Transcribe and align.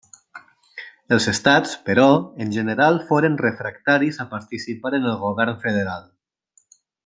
Els 1.17 1.27
estats, 1.31 1.75
però, 1.89 2.07
en 2.47 2.55
general 2.57 2.97
foren 3.11 3.37
refractaris 3.43 4.19
a 4.25 4.29
participar 4.33 4.95
en 5.01 5.07
el 5.13 5.23
govern 5.27 5.61
federal. 5.69 6.11